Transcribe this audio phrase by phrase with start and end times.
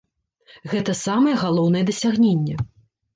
[0.71, 2.57] Гэта самае галоўнае дасягненне.